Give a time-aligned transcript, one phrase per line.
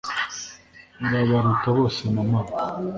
[1.05, 2.41] urabaruta bose Mama